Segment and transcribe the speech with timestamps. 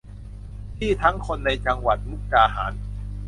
[0.77, 2.73] ที่ทั้งคนในจังหวัดมุกดาหาร